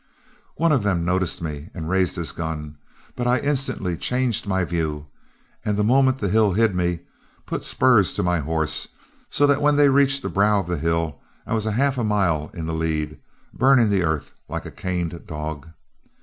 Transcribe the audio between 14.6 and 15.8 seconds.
a canned dog.